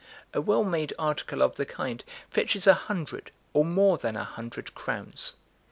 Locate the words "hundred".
2.73-3.29, 4.23-4.73